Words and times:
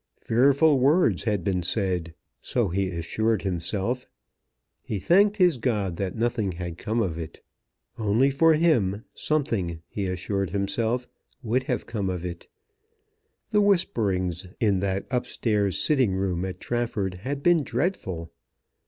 Fearful 0.17 0.79
words 0.79 1.25
had 1.25 1.43
been 1.43 1.61
said. 1.61 2.15
So 2.39 2.69
he 2.69 2.89
assured 2.89 3.43
himself. 3.43 4.07
He 4.81 4.97
thanked 4.97 5.37
his 5.37 5.59
God 5.59 5.97
that 5.97 6.15
nothing 6.15 6.53
had 6.53 6.79
come 6.79 7.01
of 7.03 7.19
it. 7.19 7.41
Only 7.99 8.31
for 8.31 8.55
him 8.55 9.05
something, 9.13 9.83
he 9.87 10.07
assured 10.07 10.49
himself, 10.49 11.07
would 11.43 11.61
have 11.69 11.85
come 11.85 12.09
of 12.09 12.25
it. 12.25 12.47
The 13.51 13.61
whisperings 13.61 14.47
in 14.59 14.79
that 14.79 15.05
up 15.11 15.27
stairs 15.27 15.77
sitting 15.77 16.15
room 16.15 16.45
at 16.45 16.59
Trafford 16.59 17.13
had 17.21 17.43
been 17.43 17.61
dreadful. 17.61 18.31